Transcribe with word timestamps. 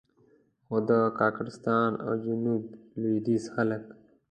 خو 0.67 0.77
د 0.89 0.91
کاکړستان 1.19 1.91
او 2.05 2.11
جنوب 2.23 2.63
لوېدیځ 3.01 3.43
خلک. 3.55 3.83